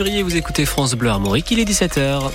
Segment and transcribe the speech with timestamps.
[0.00, 2.30] Vous écoutez France Bleu Armorique, il est 17h.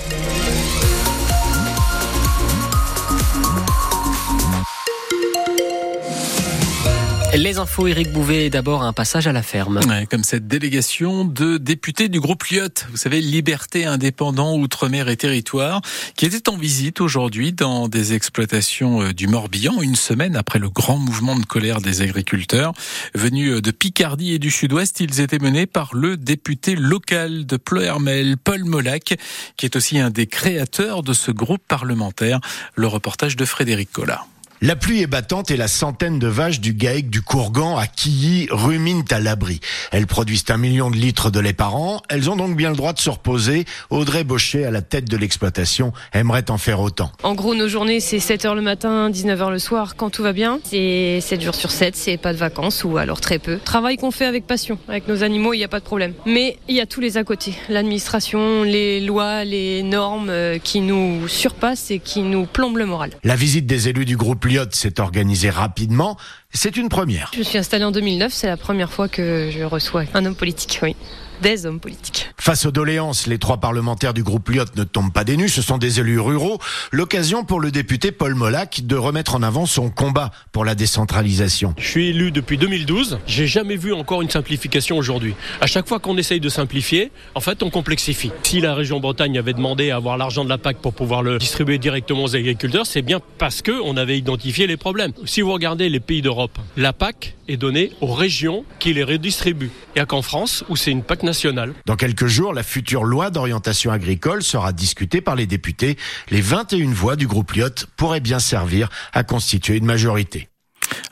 [7.36, 9.80] Les infos, Éric Bouvet, d'abord un passage à la ferme.
[9.88, 15.16] Ouais, comme cette délégation de députés du groupe Lyotte, vous savez, Liberté indépendant, Outre-mer et
[15.16, 15.82] Territoire,
[16.16, 20.70] qui était en visite aujourd'hui dans des exploitations euh, du Morbihan, une semaine après le
[20.70, 22.72] grand mouvement de colère des agriculteurs.
[23.14, 27.56] Venus euh, de Picardie et du Sud-Ouest, ils étaient menés par le député local de
[27.56, 29.16] Ploermel, Paul Molac,
[29.56, 32.38] qui est aussi un des créateurs de ce groupe parlementaire.
[32.76, 34.24] Le reportage de Frédéric Collat.
[34.66, 38.48] La pluie est battante et la centaine de vaches du GAEC du Courgan à Quilly
[38.50, 39.60] ruminent à l'abri.
[39.92, 42.00] Elles produisent un million de litres de lait par an.
[42.08, 43.66] Elles ont donc bien le droit de se reposer.
[43.90, 47.12] Audrey Baucher, à la tête de l'exploitation, aimerait en faire autant.
[47.24, 50.60] En gros, nos journées, c'est 7h le matin, 19h le soir, quand tout va bien.
[50.64, 53.58] C'est 7 jours sur 7, c'est pas de vacances ou alors très peu.
[53.58, 54.78] Travail qu'on fait avec passion.
[54.88, 56.14] Avec nos animaux, il n'y a pas de problème.
[56.24, 57.52] Mais il y a tous les à côté.
[57.68, 63.10] L'administration, les lois, les normes euh, qui nous surpassent et qui nous plombent le moral.
[63.24, 66.16] La visite des élus du groupe Lyotte s'est organisée rapidement.
[66.52, 67.30] C'est une première.
[67.36, 70.78] Je suis installée en 2009, c'est la première fois que je reçois un homme politique,
[70.82, 70.94] oui.
[71.42, 72.30] Des hommes politiques.
[72.44, 75.62] Face aux doléances, les trois parlementaires du groupe Lyotte ne tombent pas des nues, ce
[75.62, 76.58] sont des élus ruraux.
[76.92, 81.72] L'occasion pour le député Paul Molac de remettre en avant son combat pour la décentralisation.
[81.78, 85.34] Je suis élu depuis 2012, j'ai jamais vu encore une simplification aujourd'hui.
[85.62, 88.30] À chaque fois qu'on essaye de simplifier, en fait on complexifie.
[88.42, 91.38] Si la région Bretagne avait demandé à avoir l'argent de la PAC pour pouvoir le
[91.38, 95.12] distribuer directement aux agriculteurs, c'est bien parce que on avait identifié les problèmes.
[95.24, 99.70] Si vous regardez les pays d'Europe, la PAC est donnée aux régions qui les redistribuent.
[99.94, 101.72] Il n'y a qu'en France où c'est une PAC nationale.
[101.86, 105.96] Dans quelques jours, la future loi d'orientation agricole sera discutée par les députés.
[106.30, 110.48] Les 21 voix du groupe Lyotte pourraient bien servir à constituer une majorité.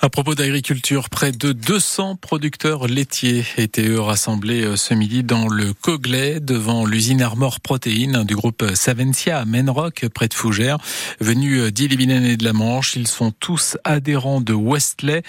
[0.04, 5.46] À propos d'agriculture, près de 200 producteurs laitiers étaient eux rassemblés euh, ce midi dans
[5.46, 10.78] le Coglet devant l'usine Armor Protéines du groupe Savencia à Menrock près de Fougères.
[11.20, 15.22] Venus euh, d'Ille-et-Vilaine et de la Manche, ils sont tous adhérents de Westley,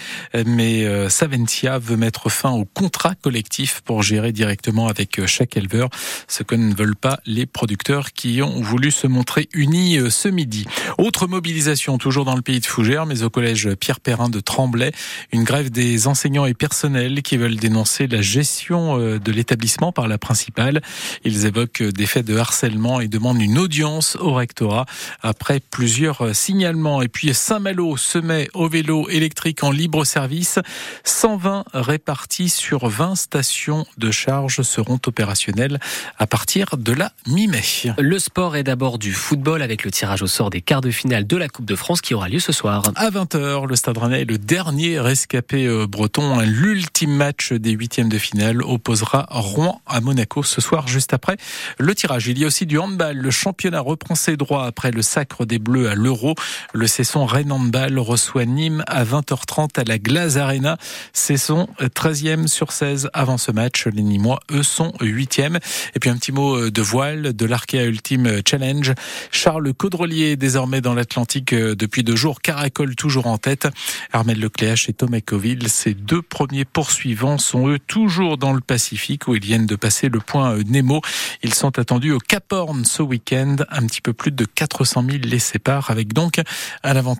[0.47, 5.90] mais euh, Savencia veut mettre fin au contrat collectif pour gérer directement avec chaque éleveur,
[6.28, 10.66] ce que ne veulent pas les producteurs qui ont voulu se montrer unis ce midi.
[10.97, 14.91] Autre mobilisation toujours dans le pays de Fougères, mais au collège Pierre Perrin de Tremblay,
[15.31, 20.07] une grève des enseignants et personnels qui veulent dénoncer la gestion euh, de l'établissement par
[20.07, 20.81] la principale.
[21.23, 24.85] Ils évoquent des faits de harcèlement et demandent une audience au rectorat
[25.21, 27.01] après plusieurs signalements.
[27.01, 30.59] Et puis Saint-Malo se met au vélo électrique en libre service.
[31.03, 35.79] 120 répartis sur 20 stations de charge seront opérationnelles
[36.17, 37.63] à partir de la mi-mai.
[37.97, 41.25] Le sport est d'abord du football avec le tirage au sort des quarts de finale
[41.25, 42.83] de la Coupe de France qui aura lieu ce soir.
[42.95, 46.39] À 20h, le Stade Rennais le dernier rescapé euh, breton.
[46.41, 51.38] L'ultime match des huitièmes de finale opposera Rouen à Monaco ce soir, juste après
[51.78, 52.28] le tirage.
[52.28, 53.17] Il y a aussi du handball.
[53.17, 56.35] Le championnat reprend ses droits après le sacre des Bleus à l'Euro.
[56.73, 60.78] Le Cesson Rennes Handball reçoit Nîmes à 20h30 à la Glace Arena.
[61.13, 63.88] Cesson 13e sur 16 avant ce match.
[63.88, 65.59] Les Nîmois, eux, sont 8e.
[65.95, 68.94] Et puis un petit mot euh, de voile de l'Arkea Ultime Challenge.
[69.31, 73.67] Charles Caudrelier, désormais dans l'Atlantique euh, depuis deux jours, caracole toujours en tête.
[74.13, 79.28] Armel Lecléache et Thomas Coville, ces deux premiers poursuivants sont eux toujours dans le Pacifique
[79.28, 81.01] où ils viennent de passer le point euh, Nemo.
[81.41, 83.56] Ils sont attendus au Cap Horn ce week-end.
[83.69, 86.40] Un petit peu plus de 400 000 les séparent avec donc
[86.84, 87.13] un avantage